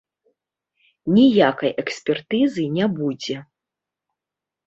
[1.17, 3.37] Ніякай экспертызы не будзе.